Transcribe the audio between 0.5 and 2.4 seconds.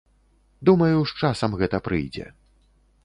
Думаю, з часам гэта прыйдзе.